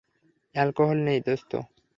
Alcohol 0.55 0.97
নেই, 1.07 1.19
দোস্ত। 1.25 1.51